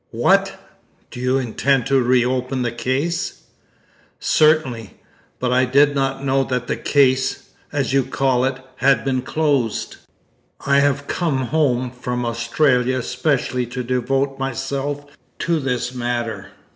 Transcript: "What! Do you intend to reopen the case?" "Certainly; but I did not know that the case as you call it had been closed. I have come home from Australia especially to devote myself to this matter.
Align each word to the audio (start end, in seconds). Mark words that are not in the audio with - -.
"What! 0.09 0.59
Do 1.11 1.19
you 1.19 1.37
intend 1.37 1.85
to 1.85 2.01
reopen 2.01 2.63
the 2.63 2.71
case?" 2.71 3.43
"Certainly; 4.19 4.95
but 5.37 5.53
I 5.53 5.65
did 5.65 5.93
not 5.93 6.25
know 6.25 6.43
that 6.43 6.65
the 6.65 6.75
case 6.75 7.49
as 7.71 7.93
you 7.93 8.03
call 8.03 8.43
it 8.43 8.57
had 8.77 9.05
been 9.05 9.21
closed. 9.21 9.97
I 10.65 10.79
have 10.79 11.05
come 11.05 11.45
home 11.49 11.91
from 11.91 12.25
Australia 12.25 12.97
especially 12.97 13.67
to 13.67 13.83
devote 13.83 14.39
myself 14.39 15.05
to 15.37 15.59
this 15.59 15.93
matter. 15.93 16.47